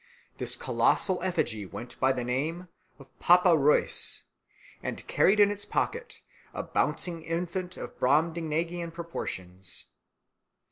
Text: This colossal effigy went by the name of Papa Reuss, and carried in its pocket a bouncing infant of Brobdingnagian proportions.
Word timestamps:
This 0.39 0.55
colossal 0.55 1.21
effigy 1.21 1.63
went 1.67 1.99
by 1.99 2.11
the 2.11 2.23
name 2.23 2.69
of 2.97 3.07
Papa 3.19 3.55
Reuss, 3.55 4.23
and 4.81 5.05
carried 5.05 5.39
in 5.39 5.51
its 5.51 5.63
pocket 5.63 6.21
a 6.55 6.63
bouncing 6.63 7.21
infant 7.21 7.77
of 7.77 7.99
Brobdingnagian 7.99 8.93
proportions. 8.95 9.89